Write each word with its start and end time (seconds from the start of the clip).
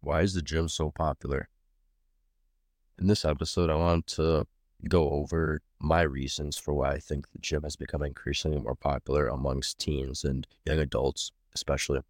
Why 0.00 0.22
is 0.22 0.34
the 0.34 0.42
gym 0.42 0.68
so 0.68 0.90
popular? 0.90 1.48
In 2.98 3.06
this 3.06 3.24
episode, 3.24 3.70
I 3.70 3.74
want 3.74 4.06
to 4.08 4.46
go 4.88 5.10
over 5.10 5.60
my 5.80 6.02
reasons 6.02 6.56
for 6.56 6.74
why 6.74 6.92
I 6.92 6.98
think 6.98 7.30
the 7.30 7.38
gym 7.38 7.62
has 7.64 7.76
become 7.76 8.02
increasingly 8.02 8.58
more 8.58 8.74
popular 8.74 9.26
amongst 9.26 9.78
teens 9.78 10.24
and 10.24 10.46
young 10.64 10.78
adults, 10.78 11.32
especially. 11.54 12.00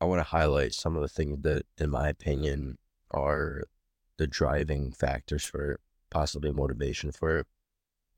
I 0.00 0.06
want 0.06 0.20
to 0.20 0.24
highlight 0.24 0.74
some 0.74 0.96
of 0.96 1.02
the 1.02 1.08
things 1.08 1.42
that, 1.42 1.64
in 1.78 1.90
my 1.90 2.08
opinion, 2.08 2.78
are 3.10 3.64
the 4.18 4.26
driving 4.26 4.92
factors 4.92 5.44
for 5.44 5.80
possibly 6.10 6.52
motivation 6.52 7.10
for 7.10 7.38
it, 7.38 7.46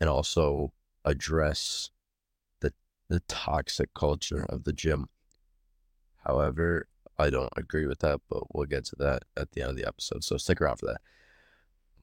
and 0.01 0.11
also 0.11 0.73
address 1.05 1.91
the 2.61 2.73
the 3.09 3.21
toxic 3.29 3.95
culture 3.95 4.45
of 4.49 4.65
the 4.65 4.73
gym. 4.73 5.09
However, 6.25 6.89
I 7.19 7.31
don't 7.31 7.53
agree 7.57 7.87
with 7.87 8.01
that, 8.01 8.21
but 8.29 8.55
we'll 8.55 8.67
get 8.67 8.85
to 8.87 8.97
that 8.99 9.23
at 9.37 9.53
the 9.53 9.63
end 9.63 9.71
of 9.71 9.77
the 9.77 9.87
episode. 9.87 10.25
So 10.25 10.37
stick 10.37 10.61
around 10.61 10.77
for 10.77 10.87
that. 10.87 11.01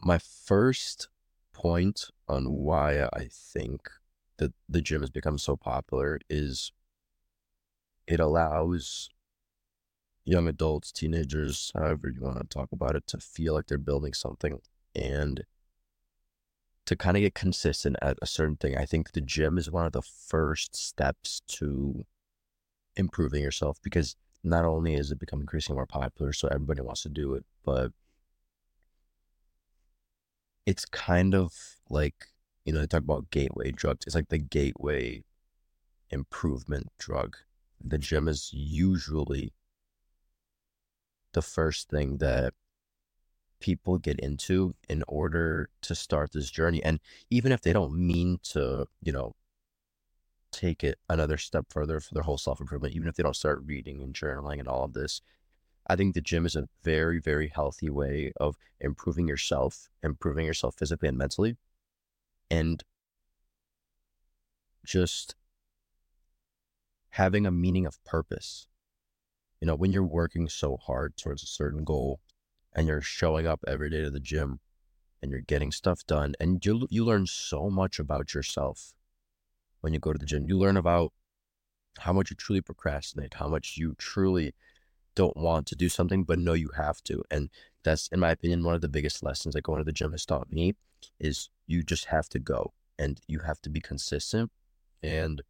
My 0.02 0.18
first 0.18 1.08
point 1.54 2.06
on 2.28 2.52
why 2.52 3.04
I 3.14 3.30
think 3.32 3.90
that 4.38 4.54
the 4.68 4.82
gym 4.82 5.02
has 5.02 5.12
become 5.12 5.38
so 5.38 5.56
popular 5.56 6.20
is 6.30 6.72
it 8.08 8.20
allows 8.20 9.10
young 10.26 10.48
adults, 10.48 10.92
teenagers, 10.92 11.72
however 11.76 12.10
you 12.10 12.22
want 12.22 12.40
to 12.40 12.48
talk 12.48 12.72
about 12.72 12.96
it, 12.96 13.06
to 13.08 13.18
feel 13.18 13.54
like 13.54 13.68
they're 13.68 13.78
building 13.78 14.14
something 14.14 14.60
and 14.96 15.44
to 16.86 16.96
kind 16.96 17.16
of 17.16 17.22
get 17.22 17.36
consistent 17.36 17.96
at 18.02 18.18
a 18.22 18.28
certain 18.28 18.58
thing. 18.58 18.78
I 18.78 18.86
think 18.86 19.12
the 19.12 19.22
gym 19.22 19.58
is 19.58 19.72
one 19.72 19.86
of 19.86 19.94
the 19.94 20.02
first 20.02 20.76
steps 20.76 21.42
to 21.48 22.06
improving 22.96 23.42
yourself 23.42 23.78
because 23.82 24.16
not 24.44 24.66
only 24.66 24.94
is 24.96 25.12
it 25.12 25.20
becoming 25.20 25.44
increasingly 25.44 25.78
more 25.78 25.86
popular, 25.86 26.34
so 26.34 26.48
everybody 26.50 26.82
wants 26.82 27.04
to 27.04 27.10
do 27.10 27.34
it, 27.34 27.46
but 27.64 27.92
it's 30.66 30.86
kind 30.86 31.34
of 31.34 31.54
like, 31.90 32.28
you 32.66 32.74
know, 32.74 32.80
they 32.80 32.88
talk 32.88 33.04
about 33.04 33.32
gateway 33.32 33.72
drugs. 33.72 34.06
It's 34.06 34.16
like 34.16 34.30
the 34.30 34.38
gateway 34.38 35.24
improvement 36.10 36.88
drug. 36.98 37.38
The 37.84 37.98
gym 37.98 38.28
is 38.28 38.50
usually 38.54 39.54
the 41.34 41.42
first 41.42 41.90
thing 41.90 42.18
that 42.18 42.54
people 43.60 43.98
get 43.98 44.20
into 44.20 44.76
in 44.90 45.04
order 45.08 45.70
to 45.82 45.96
start 45.96 46.32
this 46.34 46.50
journey. 46.50 46.84
And 46.84 47.00
even 47.30 47.52
if 47.52 47.62
they 47.62 47.74
don't 47.74 47.94
mean 47.96 48.40
to, 48.52 48.88
you 49.02 49.12
know, 49.12 49.36
take 50.54 50.84
it 50.84 51.00
another 51.10 51.38
step 51.38 51.66
further 51.70 52.00
for 52.00 52.14
their 52.14 52.24
whole 52.24 52.38
self 52.38 52.62
improvement, 52.62 52.96
even 52.96 53.08
if 53.08 53.16
they 53.16 53.24
don't 53.24 53.36
start 53.36 53.64
reading 53.66 54.02
and 54.02 54.14
journaling 54.14 54.60
and 54.60 54.68
all 54.68 54.84
of 54.86 54.94
this. 54.94 55.22
I 55.88 55.98
think 55.98 56.14
the 56.14 56.22
gym 56.22 56.46
is 56.46 56.56
a 56.56 56.70
very, 56.84 57.20
very 57.20 57.50
healthy 57.50 57.90
way 57.90 58.32
of 58.38 58.56
improving 58.80 59.28
yourself, 59.28 59.90
improving 60.02 60.46
yourself 60.46 60.76
physically 60.78 61.10
and 61.10 61.18
mentally, 61.18 61.58
and 62.50 62.82
just 64.86 65.36
having 67.10 67.46
a 67.46 67.52
meaning 67.52 67.86
of 67.86 68.04
purpose. 68.06 68.68
You 69.60 69.68
know, 69.68 69.76
when 69.76 69.92
you're 69.92 70.04
working 70.04 70.50
so 70.50 70.78
hard 70.78 71.16
towards 71.18 71.44
a 71.44 71.48
certain 71.48 71.84
goal 71.84 72.20
and 72.74 72.88
you're 72.88 73.02
showing 73.02 73.46
up 73.48 73.64
every 73.68 73.90
day 73.90 74.02
to 74.02 74.10
the 74.10 74.20
gym 74.20 74.60
and 75.22 75.32
you're 75.32 75.42
getting 75.42 75.72
stuff 75.72 76.06
done 76.06 76.36
and 76.40 76.66
you 76.66 76.88
you 76.90 77.06
learn 77.06 77.26
so 77.28 77.70
much 77.70 77.98
about 77.98 78.34
yourself 78.34 78.94
when 79.84 79.94
you 79.94 80.00
go 80.00 80.14
to 80.14 80.18
the 80.18 80.26
gym. 80.26 80.46
You 80.48 80.58
learn 80.58 80.78
about 80.78 81.12
how 82.00 82.14
much 82.14 82.30
you 82.32 82.38
truly 82.38 82.62
procrastinate, 82.62 83.34
how 83.34 83.50
much 83.50 83.76
you 83.76 83.96
truly 83.98 84.56
don't 85.14 85.36
want 85.36 85.68
to 85.68 85.76
do 85.76 85.90
something, 85.90 86.24
but 86.24 86.40
know 86.40 86.54
you 86.54 86.70
have 86.78 87.04
to. 87.04 87.22
And 87.30 87.50
that's, 87.84 88.08
in 88.08 88.22
my 88.22 88.32
opinion, 88.32 88.64
one 88.64 88.76
of 88.76 88.82
the 88.82 88.88
biggest 88.88 89.22
lessons 89.22 89.54
that 89.54 89.64
going 89.64 89.80
to 89.80 89.84
the 89.84 89.92
gym 89.92 90.12
has 90.12 90.26
taught 90.26 90.50
me 90.50 90.76
is 91.20 91.50
you 91.68 91.84
just 91.84 92.06
have 92.06 92.30
to 92.30 92.40
go 92.40 92.74
and 92.98 93.20
you 93.28 93.40
have 93.40 93.62
to 93.64 93.70
be 93.70 93.82
consistent. 93.82 94.52
And 95.04 95.42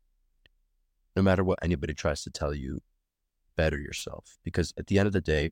no 1.16 1.22
matter 1.22 1.44
what 1.44 1.60
anybody 1.62 1.94
tries 1.94 2.24
to 2.24 2.32
tell 2.32 2.56
you, 2.56 2.82
better 3.56 3.78
yourself. 3.78 4.40
Because 4.44 4.74
at 4.80 4.88
the 4.88 4.98
end 4.98 5.06
of 5.06 5.14
the 5.14 5.22
day, 5.22 5.52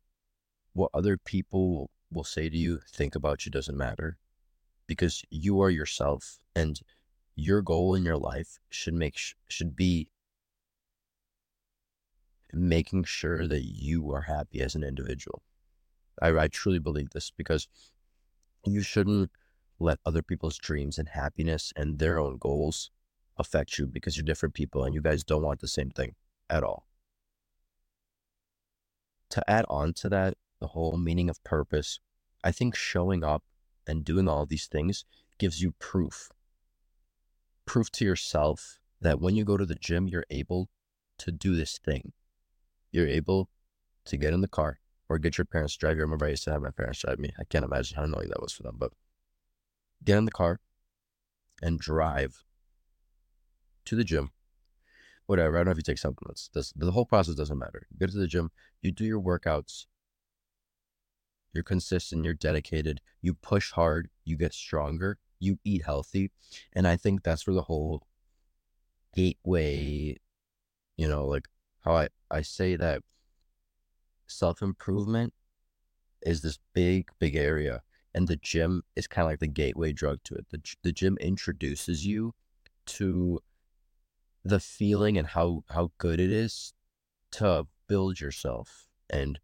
what 0.74 0.90
other 0.92 1.18
people 1.18 1.92
will 2.12 2.24
say 2.24 2.50
to 2.50 2.58
you, 2.58 2.80
think 2.92 3.13
about 3.13 3.46
you 3.46 3.52
doesn't 3.52 3.78
matter 3.78 4.18
because 4.88 5.24
you 5.30 5.62
are 5.62 5.69
yourself. 5.69 6.40
And 6.56 6.81
your 7.36 7.62
goal 7.62 7.96
in 7.96 8.03
your 8.03 8.18
life 8.18 8.59
should 8.69 8.94
make 8.94 9.18
should 9.47 9.75
be 9.75 10.09
making 12.53 13.03
sure 13.03 13.47
that 13.47 13.64
you 13.64 14.12
are 14.14 14.22
happy 14.22 14.62
as 14.62 14.75
an 14.75 14.84
individual. 14.84 15.42
I, 16.22 16.38
I 16.38 16.47
truly 16.47 16.80
believe 16.80 17.12
this 17.12 17.31
because 17.31 17.68
you 18.66 18.81
shouldn't 18.81 19.31
let 19.80 20.00
other 20.06 20.22
people's 20.22 20.58
dreams 20.58 20.97
and 20.97 21.09
happiness 21.09 21.74
and 21.75 21.97
their 21.97 22.19
own 22.19 22.38
goals 22.38 22.92
affect 23.38 23.78
you 23.78 23.88
because 23.88 24.18
you're 24.18 24.25
different 24.25 24.53
people 24.53 24.84
and 24.84 24.94
you 24.94 25.02
guys 25.02 25.24
don't 25.24 25.42
want 25.42 25.62
the 25.62 25.68
same 25.68 25.90
thing 25.90 26.16
at 26.50 26.63
all. 26.63 26.86
To 29.31 29.50
add 29.50 29.66
on 29.69 29.94
to 29.94 30.09
that, 30.09 30.36
the 30.59 30.68
whole 30.68 30.98
meaning 30.98 31.30
of 31.30 31.44
purpose, 31.44 32.00
I 32.44 32.52
think 32.52 32.75
showing 32.75 33.24
up 33.24 33.44
and 33.88 34.06
doing 34.06 34.28
all 34.28 34.46
these 34.46 34.68
things 34.68 35.06
gives 35.40 35.62
you 35.62 35.72
proof 35.80 36.30
proof 37.66 37.92
to 37.92 38.06
yourself 38.06 38.80
that 39.02 39.20
when 39.20 39.36
you 39.36 39.44
go 39.44 39.58
to 39.58 39.66
the 39.66 39.76
gym, 39.76 40.08
you're 40.08 40.26
able 40.30 40.70
to 41.20 41.32
do 41.32 41.56
this 41.56 41.78
thing. 41.78 42.14
You're 42.92 43.08
able 43.08 43.50
to 44.06 44.18
get 44.18 44.34
in 44.34 44.42
the 44.42 44.48
car 44.48 44.80
or 45.08 45.18
get 45.18 45.38
your 45.38 45.46
parents 45.46 45.74
to 45.74 45.80
drive 45.80 45.98
you. 45.98 46.02
I 46.02 46.04
remember 46.04 46.26
I 46.26 46.30
used 46.30 46.44
to 46.46 46.52
have 46.52 46.62
my 46.62 46.72
parents 46.72 47.00
drive 47.00 47.20
me. 47.20 47.32
I 47.40 47.44
can't 47.44 47.66
imagine 47.66 47.98
how 47.98 48.04
annoying 48.04 48.30
that 48.30 48.42
was 48.42 48.54
for 48.54 48.64
them, 48.64 48.76
but 48.78 48.92
get 50.04 50.18
in 50.18 50.26
the 50.26 50.32
car 50.32 50.60
and 51.62 51.80
drive 51.80 52.44
to 53.86 53.96
the 53.96 54.04
gym. 54.04 54.32
Whatever. 55.26 55.56
I 55.56 55.60
don't 55.60 55.66
know 55.66 55.72
if 55.72 55.78
you 55.78 55.84
take 55.84 55.98
supplements. 55.98 56.50
This, 56.54 56.74
the 56.76 56.92
whole 56.92 57.06
process 57.06 57.36
doesn't 57.36 57.58
matter. 57.58 57.88
You 57.92 58.00
get 58.00 58.12
to 58.12 58.18
the 58.18 58.28
gym, 58.28 58.52
you 58.82 58.92
do 58.92 59.06
your 59.06 59.22
workouts, 59.22 59.86
you're 61.54 61.64
consistent, 61.64 62.26
you're 62.26 62.34
dedicated, 62.34 63.02
you 63.22 63.34
push 63.34 63.72
hard, 63.72 64.10
you 64.26 64.38
get 64.38 64.54
stronger, 64.54 65.20
you 65.41 65.57
eat 65.63 65.84
healthy. 65.84 66.31
And 66.74 66.88
I 66.88 66.96
think 66.97 67.24
that's 67.24 67.46
where 67.46 67.56
the 67.56 67.63
whole 67.63 68.03
gateway, 69.16 70.18
you 70.97 71.07
know, 71.07 71.25
like 71.25 71.47
how 71.81 71.96
I, 71.96 72.09
I 72.29 72.41
say 72.41 72.75
that 72.75 73.02
self 74.28 74.62
improvement 74.62 75.34
is 76.22 76.41
this 76.41 76.59
big, 76.74 77.09
big 77.19 77.35
area. 77.35 77.81
And 78.13 78.28
the 78.28 78.35
gym 78.35 78.84
is 78.96 79.07
kind 79.07 79.25
of 79.25 79.31
like 79.31 79.40
the 79.40 79.47
gateway 79.47 79.94
drug 79.94 80.19
to 80.25 80.35
it. 80.35 80.46
The, 80.50 80.62
the 80.84 80.91
gym 80.91 81.18
introduces 81.22 82.06
you 82.06 82.34
to 82.88 83.41
the 84.44 84.59
feeling 84.59 85.18
and 85.18 85.28
how, 85.28 85.63
how 85.69 85.91
good 85.97 86.19
it 86.19 86.31
is 86.31 86.74
to 87.31 87.68
build 87.88 88.19
yourself 88.19 88.88
and 89.09 89.40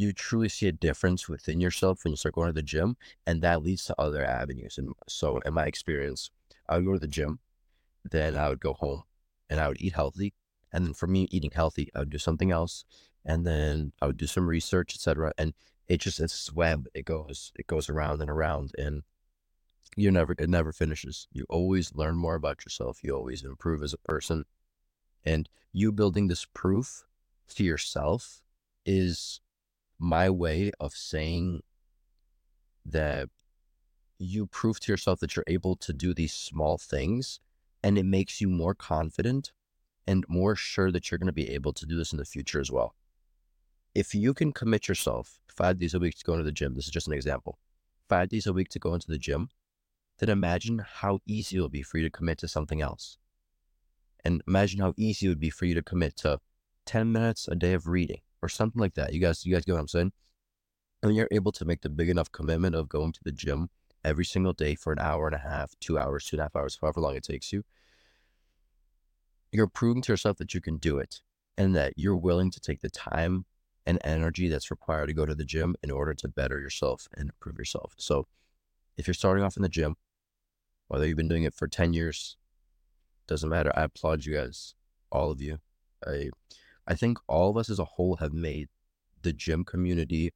you 0.00 0.14
truly 0.14 0.48
see 0.48 0.66
a 0.66 0.72
difference 0.72 1.28
within 1.28 1.60
yourself 1.60 2.02
when 2.02 2.12
you 2.12 2.16
start 2.16 2.34
going 2.34 2.48
to 2.48 2.54
the 2.54 2.62
gym, 2.62 2.96
and 3.26 3.42
that 3.42 3.62
leads 3.62 3.84
to 3.84 4.00
other 4.00 4.24
avenues. 4.24 4.78
And 4.78 4.94
so, 5.06 5.38
in 5.44 5.52
my 5.52 5.66
experience, 5.66 6.30
I 6.68 6.76
would 6.76 6.86
go 6.86 6.94
to 6.94 6.98
the 6.98 7.06
gym, 7.06 7.40
then 8.10 8.34
I 8.34 8.48
would 8.48 8.60
go 8.60 8.72
home, 8.72 9.02
and 9.50 9.60
I 9.60 9.68
would 9.68 9.80
eat 9.80 9.92
healthy. 9.92 10.32
And 10.72 10.86
then 10.86 10.94
for 10.94 11.06
me, 11.06 11.28
eating 11.30 11.50
healthy, 11.52 11.90
I 11.94 11.98
would 12.00 12.10
do 12.10 12.18
something 12.18 12.50
else, 12.50 12.84
and 13.26 13.46
then 13.46 13.92
I 14.00 14.06
would 14.06 14.16
do 14.16 14.26
some 14.26 14.48
research, 14.48 14.94
etc. 14.94 15.32
And 15.36 15.52
it 15.86 16.00
just 16.00 16.18
it's 16.18 16.50
web. 16.52 16.86
It 16.94 17.04
goes 17.04 17.52
it 17.56 17.66
goes 17.66 17.90
around 17.90 18.22
and 18.22 18.30
around, 18.30 18.72
and 18.78 19.02
you 19.96 20.10
never 20.10 20.34
it 20.38 20.48
never 20.48 20.72
finishes. 20.72 21.28
You 21.30 21.44
always 21.50 21.94
learn 21.94 22.16
more 22.16 22.36
about 22.36 22.64
yourself. 22.64 23.00
You 23.02 23.14
always 23.14 23.44
improve 23.44 23.82
as 23.82 23.92
a 23.92 23.98
person, 23.98 24.44
and 25.26 25.46
you 25.72 25.92
building 25.92 26.28
this 26.28 26.46
proof 26.54 27.04
to 27.56 27.64
yourself 27.64 28.40
is 28.86 29.40
my 30.00 30.30
way 30.30 30.72
of 30.80 30.94
saying 30.94 31.62
that 32.84 33.28
you 34.18 34.46
prove 34.46 34.80
to 34.80 34.92
yourself 34.92 35.20
that 35.20 35.36
you're 35.36 35.44
able 35.46 35.76
to 35.76 35.92
do 35.92 36.12
these 36.12 36.32
small 36.32 36.78
things 36.78 37.38
and 37.82 37.96
it 37.98 38.04
makes 38.04 38.40
you 38.40 38.48
more 38.48 38.74
confident 38.74 39.52
and 40.06 40.24
more 40.28 40.56
sure 40.56 40.90
that 40.90 41.10
you're 41.10 41.18
going 41.18 41.26
to 41.26 41.32
be 41.32 41.50
able 41.50 41.72
to 41.72 41.86
do 41.86 41.96
this 41.96 42.12
in 42.12 42.18
the 42.18 42.24
future 42.24 42.60
as 42.60 42.70
well. 42.70 42.94
If 43.94 44.14
you 44.14 44.34
can 44.34 44.52
commit 44.52 44.88
yourself 44.88 45.40
five 45.48 45.78
days 45.78 45.94
a 45.94 45.98
week 45.98 46.16
to 46.16 46.24
go 46.24 46.36
to 46.36 46.42
the 46.42 46.52
gym, 46.52 46.74
this 46.74 46.86
is 46.86 46.90
just 46.90 47.06
an 47.06 47.12
example, 47.12 47.58
five 48.08 48.28
days 48.28 48.46
a 48.46 48.52
week 48.52 48.68
to 48.70 48.78
go 48.78 48.94
into 48.94 49.10
the 49.10 49.18
gym, 49.18 49.48
then 50.18 50.28
imagine 50.28 50.80
how 50.86 51.20
easy 51.26 51.56
it 51.56 51.60
will 51.60 51.68
be 51.68 51.82
for 51.82 51.98
you 51.98 52.04
to 52.04 52.10
commit 52.10 52.38
to 52.38 52.48
something 52.48 52.80
else. 52.80 53.18
And 54.24 54.42
imagine 54.46 54.80
how 54.80 54.94
easy 54.96 55.26
it 55.26 55.28
would 55.30 55.40
be 55.40 55.50
for 55.50 55.64
you 55.64 55.74
to 55.74 55.82
commit 55.82 56.16
to 56.18 56.40
10 56.86 57.10
minutes 57.10 57.48
a 57.48 57.54
day 57.54 57.72
of 57.72 57.88
reading, 57.88 58.20
or 58.42 58.48
something 58.48 58.80
like 58.80 58.94
that. 58.94 59.12
You 59.12 59.20
guys, 59.20 59.44
you 59.44 59.54
guys 59.54 59.64
get 59.64 59.72
what 59.72 59.80
I'm 59.80 59.88
saying? 59.88 60.12
And 61.02 61.16
you're 61.16 61.28
able 61.30 61.52
to 61.52 61.64
make 61.64 61.80
the 61.82 61.88
big 61.90 62.08
enough 62.08 62.30
commitment 62.30 62.74
of 62.74 62.88
going 62.88 63.12
to 63.12 63.20
the 63.24 63.32
gym 63.32 63.68
every 64.04 64.24
single 64.24 64.52
day 64.52 64.74
for 64.74 64.92
an 64.92 64.98
hour 64.98 65.26
and 65.26 65.34
a 65.34 65.38
half, 65.38 65.72
two 65.80 65.98
hours, 65.98 66.24
two 66.24 66.36
and 66.36 66.40
a 66.40 66.44
half 66.44 66.56
hours, 66.56 66.78
however 66.80 67.00
long 67.00 67.16
it 67.16 67.22
takes 67.24 67.52
you. 67.52 67.62
You're 69.52 69.66
proving 69.66 70.02
to 70.02 70.12
yourself 70.12 70.36
that 70.38 70.54
you 70.54 70.60
can 70.60 70.76
do 70.76 70.98
it. 70.98 71.20
and 71.60 71.76
that 71.76 71.92
you're 71.96 72.16
willing 72.16 72.50
to 72.50 72.58
take 72.60 72.80
the 72.80 72.88
time 72.88 73.44
and 73.84 73.98
energy 74.02 74.48
that's 74.48 74.70
required 74.70 75.08
to 75.08 75.12
go 75.12 75.26
to 75.26 75.34
the 75.34 75.44
gym 75.44 75.74
in 75.82 75.90
order 75.90 76.14
to 76.14 76.28
better 76.28 76.58
yourself 76.58 77.06
and 77.14 77.28
improve 77.28 77.58
yourself. 77.58 77.92
So 77.98 78.26
if 78.96 79.06
you're 79.06 79.14
starting 79.14 79.44
off 79.44 79.56
in 79.56 79.62
the 79.62 79.68
gym, 79.68 79.96
whether 80.88 81.06
you've 81.06 81.18
been 81.18 81.28
doing 81.28 81.42
it 81.44 81.54
for 81.54 81.68
10 81.68 81.92
years, 81.92 82.38
doesn't 83.26 83.50
matter. 83.50 83.72
I 83.76 83.82
applaud 83.82 84.24
you 84.24 84.34
guys, 84.34 84.74
all 85.12 85.30
of 85.30 85.40
you. 85.42 85.58
I 86.06 86.30
I 86.86 86.94
think 86.94 87.18
all 87.26 87.50
of 87.50 87.56
us 87.56 87.70
as 87.70 87.78
a 87.78 87.84
whole 87.84 88.16
have 88.16 88.32
made 88.32 88.68
the 89.22 89.32
gym 89.32 89.64
community 89.64 90.32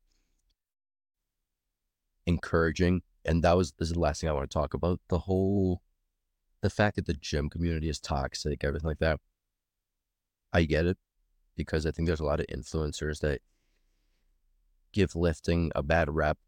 encouraging. 2.26 3.02
And 3.24 3.42
that 3.42 3.56
was 3.56 3.72
this 3.72 3.88
is 3.88 3.94
the 3.94 4.00
last 4.00 4.20
thing 4.20 4.30
I 4.30 4.32
want 4.32 4.50
to 4.50 4.54
talk 4.54 4.74
about. 4.74 5.00
The 5.08 5.20
whole 5.20 5.82
the 6.60 6.70
fact 6.70 6.96
that 6.96 7.06
the 7.06 7.14
gym 7.14 7.50
community 7.50 7.88
is 7.88 8.00
toxic, 8.00 8.64
everything 8.64 8.88
like 8.88 8.98
that. 8.98 9.20
I 10.52 10.64
get 10.64 10.86
it 10.86 10.98
because 11.56 11.86
I 11.86 11.90
think 11.90 12.06
there's 12.06 12.20
a 12.20 12.24
lot 12.24 12.40
of 12.40 12.46
influencers 12.46 13.20
that 13.20 13.40
give 14.92 15.16
lifting 15.16 15.72
a 15.74 15.82
bad 15.82 16.14
rep. 16.14 16.38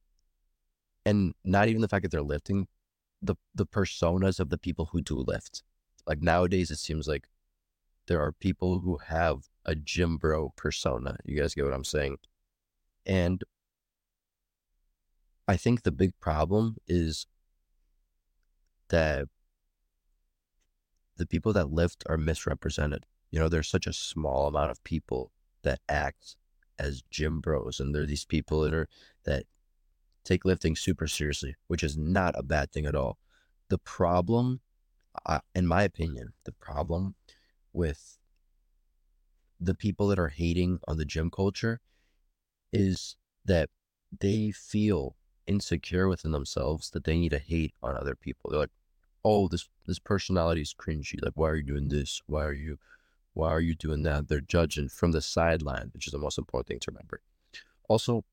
And 1.04 1.34
not 1.44 1.68
even 1.68 1.82
the 1.82 1.88
fact 1.88 2.02
that 2.02 2.10
they're 2.10 2.22
lifting, 2.22 2.68
the 3.22 3.36
the 3.54 3.66
personas 3.66 4.40
of 4.40 4.50
the 4.50 4.58
people 4.58 4.86
who 4.92 5.00
do 5.00 5.16
lift. 5.16 5.62
Like 6.06 6.22
nowadays 6.22 6.70
it 6.70 6.78
seems 6.78 7.08
like 7.08 7.28
there 8.06 8.20
are 8.20 8.32
people 8.32 8.80
who 8.80 8.98
have 8.98 9.48
a 9.66 9.74
gym 9.74 10.16
bro 10.16 10.52
persona. 10.56 11.18
You 11.24 11.38
guys 11.38 11.54
get 11.54 11.64
what 11.64 11.74
I'm 11.74 11.84
saying? 11.84 12.16
And 13.04 13.42
I 15.46 15.56
think 15.56 15.82
the 15.82 15.92
big 15.92 16.18
problem 16.20 16.76
is 16.86 17.26
that 18.88 19.26
the 21.16 21.26
people 21.26 21.52
that 21.52 21.72
lift 21.72 22.04
are 22.08 22.16
misrepresented. 22.16 23.04
You 23.30 23.40
know, 23.40 23.48
there's 23.48 23.68
such 23.68 23.86
a 23.86 23.92
small 23.92 24.46
amount 24.46 24.70
of 24.70 24.82
people 24.84 25.32
that 25.62 25.80
act 25.88 26.36
as 26.78 27.02
gym 27.10 27.40
bros, 27.40 27.80
and 27.80 27.94
there 27.94 28.02
are 28.02 28.06
these 28.06 28.24
people 28.24 28.60
that 28.60 28.74
are 28.74 28.88
that 29.24 29.44
take 30.24 30.44
lifting 30.44 30.76
super 30.76 31.06
seriously, 31.06 31.54
which 31.66 31.82
is 31.82 31.96
not 31.96 32.34
a 32.36 32.42
bad 32.42 32.72
thing 32.72 32.86
at 32.86 32.94
all. 32.94 33.18
The 33.68 33.78
problem, 33.78 34.60
uh, 35.24 35.40
in 35.54 35.66
my 35.66 35.82
opinion, 35.82 36.34
the 36.44 36.52
problem 36.52 37.14
with 37.72 38.18
the 39.60 39.74
people 39.74 40.08
that 40.08 40.18
are 40.18 40.28
hating 40.28 40.80
on 40.86 40.96
the 40.96 41.04
gym 41.04 41.30
culture 41.30 41.80
is 42.72 43.16
that 43.44 43.70
they 44.20 44.50
feel 44.50 45.16
insecure 45.46 46.08
within 46.08 46.32
themselves 46.32 46.90
that 46.90 47.04
they 47.04 47.18
need 47.18 47.30
to 47.30 47.38
hate 47.38 47.72
on 47.82 47.96
other 47.96 48.14
people. 48.14 48.50
They're 48.50 48.60
like, 48.60 48.70
oh, 49.24 49.48
this 49.48 49.68
this 49.86 49.98
personality 49.98 50.62
is 50.62 50.74
cringy. 50.74 51.22
Like, 51.22 51.32
why 51.34 51.50
are 51.50 51.56
you 51.56 51.62
doing 51.62 51.88
this? 51.88 52.20
Why 52.26 52.44
are 52.44 52.52
you 52.52 52.78
why 53.34 53.50
are 53.50 53.60
you 53.60 53.74
doing 53.74 54.02
that? 54.04 54.28
They're 54.28 54.40
judging 54.40 54.88
from 54.88 55.12
the 55.12 55.20
sideline, 55.22 55.90
which 55.92 56.06
is 56.06 56.12
the 56.12 56.18
most 56.18 56.38
important 56.38 56.68
thing 56.68 56.80
to 56.80 56.90
remember. 56.90 57.20
Also, 57.88 58.24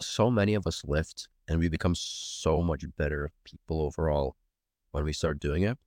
so 0.00 0.30
many 0.30 0.54
of 0.54 0.66
us 0.66 0.84
lift 0.84 1.28
and 1.48 1.58
we 1.58 1.68
become 1.68 1.94
so 1.94 2.62
much 2.62 2.84
better 2.96 3.30
people 3.44 3.82
overall 3.82 4.36
when 4.90 5.04
we 5.04 5.12
start 5.12 5.40
doing 5.40 5.62
it. 5.62 5.78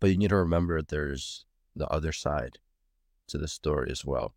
But 0.00 0.10
you 0.10 0.18
need 0.18 0.30
to 0.30 0.36
remember 0.36 0.82
there's 0.82 1.44
the 1.74 1.88
other 1.88 2.12
side 2.12 2.58
to 3.28 3.38
the 3.38 3.48
story 3.48 3.90
as 3.90 4.04
well. 4.04 4.34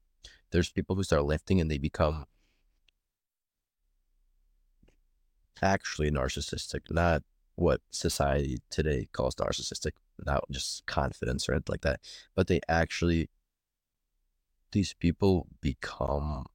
There's 0.51 0.71
people 0.71 0.95
who 0.95 1.03
start 1.03 1.25
lifting 1.25 1.61
and 1.61 1.69
they 1.69 1.77
become 1.77 2.25
actually 5.61 6.09
narcissistic, 6.09 6.81
not 6.89 7.23
what 7.55 7.81
society 7.91 8.59
today 8.69 9.07
calls 9.11 9.35
narcissistic, 9.35 9.91
not 10.25 10.43
just 10.49 10.85
confidence 10.85 11.47
or 11.47 11.53
anything 11.53 11.73
like 11.73 11.81
that, 11.81 11.99
but 12.35 12.47
they 12.47 12.61
actually, 12.69 13.29
these 14.71 14.93
people 14.93 15.47
become 15.61 16.45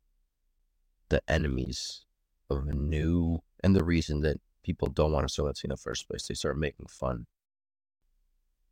the 1.11 1.23
enemies 1.29 2.05
of 2.51 2.67
new, 2.67 3.41
and 3.63 3.77
the 3.77 3.85
reason 3.85 4.21
that 4.23 4.39
people 4.63 4.89
don't 4.89 5.13
want 5.13 5.27
to 5.27 5.33
start 5.33 5.47
lifting 5.47 5.69
in 5.69 5.75
the 5.75 5.77
first 5.77 6.09
place, 6.09 6.27
they 6.27 6.35
start 6.35 6.59
making 6.59 6.87
fun. 6.87 7.27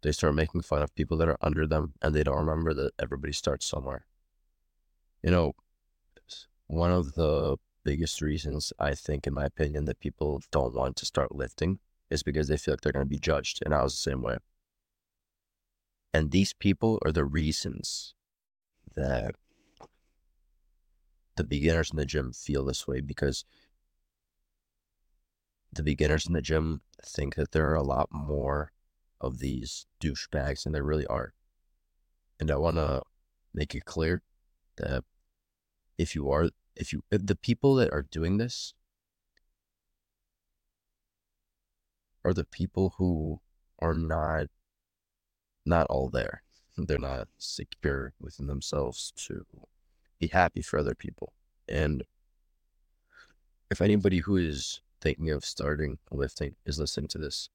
They 0.02 0.12
start 0.12 0.34
making 0.34 0.62
fun 0.62 0.82
of 0.82 0.94
people 0.94 1.16
that 1.19 1.28
are 1.28 1.38
under 1.40 1.66
them, 1.66 1.94
and 2.02 2.14
they 2.14 2.25
don't 2.25 2.44
remember 2.44 2.75
that 2.75 2.93
everybody 2.99 3.32
starts 3.32 3.66
somewhere. 3.66 4.06
You 5.22 5.31
know, 5.31 5.52
one 6.66 6.90
of 6.90 7.14
the 7.14 7.56
biggest 7.84 8.20
reasons 8.20 8.72
I 8.78 8.94
think, 8.94 9.26
in 9.26 9.34
my 9.34 9.44
opinion, 9.44 9.84
that 9.84 10.00
people 10.00 10.43
don't 10.50 10.75
want 10.75 10.96
to 10.96 11.06
start 11.06 11.34
lifting 11.34 11.78
is 12.10 12.22
because 12.22 12.49
they 12.49 12.56
feel 12.56 12.72
like 12.72 12.81
they're 12.81 12.93
going 12.93 13.06
to 13.06 13.10
be 13.10 13.19
judged. 13.19 13.62
And 13.64 13.75
I 13.75 13.82
was 13.82 13.94
the 13.94 14.10
same 14.10 14.22
way. 14.22 14.38
And 16.12 16.31
these 16.31 16.52
people 16.52 16.98
are 17.05 17.12
the 17.12 17.25
reasons 17.25 18.14
that 18.94 19.34
the 21.37 21.44
beginners 21.44 21.90
in 21.90 21.96
the 21.96 22.05
gym 22.05 22.32
feel 22.32 22.64
this 22.64 22.87
way 22.87 23.00
because 23.00 23.44
the 25.72 25.82
beginners 25.82 26.26
in 26.26 26.34
the 26.34 26.43
gym 26.43 26.82
think 27.02 27.37
that 27.37 27.52
there 27.52 27.70
are 27.70 27.75
a 27.75 27.82
lot 27.82 28.08
more 28.12 28.72
of 29.22 29.38
these 29.38 29.86
douchebags 30.00 30.66
and 30.66 30.74
there 30.74 30.82
really 30.82 31.06
are. 31.06 31.32
And 32.38 32.50
I 32.50 32.56
want 32.56 32.76
to 32.76 32.82
mm. 32.82 33.02
make 33.54 33.74
it 33.74 33.84
clear 33.84 34.22
that 34.76 35.04
if 35.96 36.14
you 36.14 36.30
are 36.30 36.50
if 36.74 36.92
you 36.92 37.04
if 37.10 37.26
the 37.26 37.36
people 37.36 37.74
that 37.76 37.92
are 37.92 38.02
doing 38.02 38.38
this 38.38 38.74
are 42.24 42.34
the 42.34 42.44
people 42.44 42.94
who 42.98 43.40
are 43.78 43.94
not 43.94 44.46
not 45.64 45.86
all 45.88 46.08
there. 46.08 46.42
They're 46.76 46.98
not 46.98 47.28
secure 47.38 48.14
within 48.20 48.46
themselves 48.46 49.12
to 49.26 49.44
be 50.19 50.28
happy 50.28 50.62
for 50.62 50.78
other 50.78 50.94
people. 50.94 51.32
And 51.69 52.02
if 53.70 53.80
anybody 53.80 54.19
who 54.19 54.36
is 54.36 54.80
thinking 55.00 55.30
of 55.30 55.44
starting 55.44 55.98
lifting 56.10 56.56
is 56.64 56.78
listening 56.78 57.08
to 57.08 57.19
this, 57.19 57.50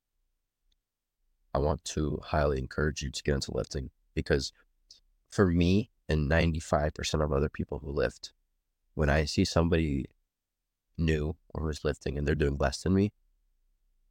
I 1.53 1.59
want 1.59 1.83
to 1.85 2.19
highly 2.23 2.59
encourage 2.59 3.01
you 3.01 3.09
to 3.09 3.23
get 3.23 3.35
into 3.35 3.55
lifting 3.55 3.89
because 4.13 4.51
for 5.29 5.47
me 5.47 5.91
and 6.09 6.29
95% 6.29 7.23
of 7.23 7.31
other 7.31 7.49
people 7.49 7.79
who 7.79 7.91
lift, 7.91 8.33
when 8.93 9.09
I 9.09 9.25
see 9.25 9.45
somebody 9.45 10.05
new 10.97 11.35
or 11.49 11.63
who's 11.63 11.83
lifting 11.83 12.17
and 12.17 12.27
they're 12.27 12.35
doing 12.35 12.57
less 12.57 12.81
than 12.81 12.93
me, 12.93 13.11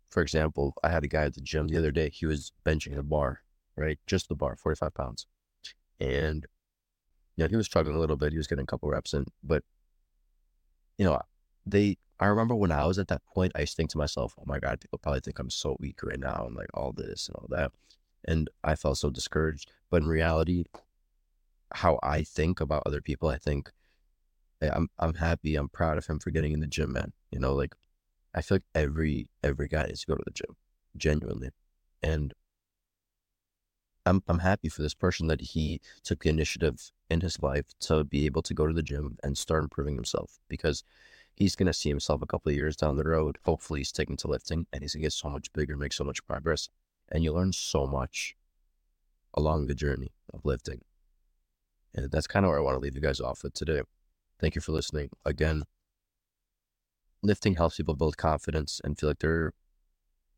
for 0.09 0.23
example, 0.23 0.75
I 0.83 0.91
had 0.91 1.05
a 1.05 1.09
guy 1.09 1.25
at 1.25 1.35
the 1.35 1.41
gym 1.41 1.69
the 1.69 1.79
other 1.79 1.91
day. 1.91 2.11
He 2.11 2.27
was 2.27 2.53
benching 2.65 2.97
a 2.97 3.03
bar, 3.03 3.43
right? 3.77 3.99
Just 4.06 4.29
the 4.29 4.35
bar, 4.35 4.56
45 4.56 4.94
pounds. 4.94 5.27
And, 5.99 6.47
you 7.37 7.44
know, 7.44 7.49
he 7.49 7.56
was 7.56 7.67
struggling 7.67 7.97
a 7.97 8.00
little 8.00 8.17
bit. 8.17 8.32
He 8.32 8.39
was 8.39 8.47
getting 8.47 8.62
a 8.62 8.67
couple 8.67 8.89
reps 8.89 9.12
in. 9.12 9.27
But, 9.43 9.65
you 10.96 11.05
know, 11.05 11.20
they, 11.67 11.99
I 12.20 12.27
remember 12.27 12.55
when 12.55 12.73
I 12.73 12.87
was 12.87 12.99
at 12.99 13.08
that 13.08 13.25
point, 13.27 13.53
I 13.55 13.61
used 13.61 13.73
to 13.73 13.77
think 13.77 13.91
to 13.91 13.99
myself, 13.99 14.35
oh 14.39 14.44
my 14.46 14.58
God, 14.58 14.81
people 14.81 14.99
probably 14.99 15.20
think 15.20 15.39
I'm 15.39 15.51
so 15.51 15.77
weak 15.81 16.03
right 16.03 16.19
now 16.19 16.44
and 16.46 16.56
like 16.56 16.70
all 16.75 16.93
this 16.93 17.29
and 17.29 17.37
all 17.37 17.49
that. 17.51 17.73
And 18.25 18.49
I 18.65 18.77
felt 18.77 18.99
so 18.99 19.11
discouraged. 19.11 19.70
But 19.91 20.03
in 20.03 20.08
reality, 20.08 20.65
how 21.75 21.99
I 22.03 22.23
think 22.23 22.61
about 22.61 22.85
other 22.87 23.01
people, 23.01 23.29
I 23.29 23.39
think, 23.39 23.70
eh, 24.63 24.70
I'm 24.73 24.89
I'm 24.99 25.15
happy. 25.15 25.56
I'm 25.56 25.69
proud 25.69 25.99
of 25.99 26.06
him 26.06 26.19
for 26.19 26.31
getting 26.31 26.53
in 26.53 26.61
the 26.61 26.67
gym, 26.67 26.93
man. 26.93 27.13
You 27.31 27.41
know, 27.41 27.55
like 27.55 27.75
I 28.35 28.43
feel 28.43 28.56
like 28.56 28.65
every 28.75 29.29
every 29.43 29.69
guy 29.69 29.87
needs 29.87 30.01
to 30.01 30.06
go 30.06 30.15
to 30.15 30.23
the 30.25 30.32
gym, 30.32 30.56
genuinely, 30.96 31.51
and 32.03 32.32
I'm 34.06 34.23
I'm 34.29 34.39
happy 34.39 34.69
for 34.69 34.82
this 34.82 34.94
person 34.94 35.27
that 35.27 35.41
he 35.41 35.81
took 36.05 36.23
the 36.23 36.31
initiative 36.31 36.93
in 37.11 37.20
his 37.20 37.43
life 37.43 37.67
to 37.81 38.05
be 38.05 38.27
able 38.27 38.43
to 38.43 38.55
go 38.55 38.67
to 38.67 38.73
the 38.73 38.82
gym 38.82 39.19
and 39.23 39.37
start 39.37 39.65
improving 39.65 39.96
himself 39.96 40.39
because 40.49 40.85
he's 41.36 41.55
gonna 41.55 41.72
see 41.72 41.88
himself 41.88 42.22
a 42.22 42.26
couple 42.26 42.50
of 42.50 42.56
years 42.56 42.76
down 42.76 42.96
the 42.96 43.05
road. 43.05 43.38
Hopefully, 43.44 43.81
he's 43.81 43.93
taking 43.93 44.16
to 44.19 44.28
lifting 44.28 44.66
and 44.72 44.82
he's 44.82 44.94
gonna 44.94 45.02
get 45.02 45.12
so 45.12 45.31
much 45.31 45.52
bigger, 45.52 45.76
make 45.76 45.93
so 45.93 46.02
much 46.02 46.26
progress, 46.26 46.69
and 47.10 47.22
you 47.22 47.32
learn 47.32 47.52
so 47.52 47.86
much 47.86 48.34
along 49.34 49.66
the 49.66 49.74
journey 49.74 50.12
of 50.32 50.44
lifting. 50.44 50.81
And 51.94 52.10
that's 52.10 52.26
kind 52.26 52.44
of 52.44 52.50
where 52.50 52.58
I 52.58 52.62
want 52.62 52.74
to 52.74 52.81
leave 52.81 52.94
you 52.94 53.00
guys 53.00 53.20
off 53.20 53.43
with 53.44 53.55
today. 53.55 53.82
Thank 54.40 54.55
you 54.55 54.60
for 54.60 54.72
listening. 54.72 55.10
Again, 55.24 55.62
lifting 57.22 57.55
helps 57.55 57.76
people 57.76 57.94
build 57.94 58.16
confidence 58.16 58.81
and 58.82 58.98
feel 58.98 59.10
like 59.10 59.19
they're 59.19 59.52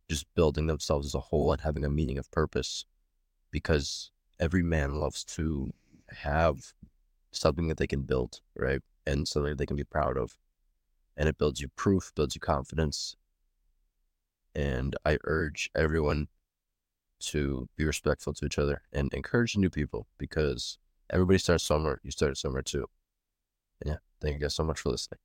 just 0.08 0.26
building 0.34 0.66
themselves 0.66 1.06
as 1.06 1.14
a 1.14 1.20
whole 1.20 1.52
and 1.52 1.60
having 1.60 1.84
a 1.84 1.90
meaning 1.90 2.18
of 2.18 2.30
purpose 2.30 2.84
because 3.50 4.10
every 4.40 4.62
man 4.62 4.94
loves 4.94 5.24
to 5.24 5.72
have 6.08 6.72
something 7.32 7.68
that 7.68 7.76
they 7.76 7.86
can 7.86 8.02
build, 8.02 8.40
right? 8.56 8.80
And 9.06 9.26
something 9.26 9.56
they 9.56 9.66
can 9.66 9.76
be 9.76 9.84
proud 9.84 10.16
of. 10.16 10.36
And 11.18 11.28
it 11.28 11.36
builds 11.36 11.60
you 11.60 11.68
proof, 11.76 12.12
builds 12.14 12.34
you 12.34 12.40
confidence. 12.40 13.16
And 14.54 14.96
I 15.04 15.18
urge 15.24 15.68
everyone 15.74 16.28
to 17.20 17.68
be 17.76 17.84
respectful 17.84 18.32
to 18.34 18.46
each 18.46 18.58
other 18.58 18.82
and 18.92 19.12
encourage 19.12 19.56
new 19.56 19.68
people 19.68 20.06
because 20.16 20.78
everybody 21.10 21.38
starts 21.38 21.64
somewhere. 21.64 22.00
You 22.04 22.12
started 22.12 22.36
somewhere 22.36 22.62
too. 22.62 22.86
Yeah. 23.84 23.96
Thank 24.20 24.34
you 24.34 24.40
guys 24.40 24.54
so 24.54 24.64
much 24.64 24.80
for 24.80 24.90
listening. 24.90 25.18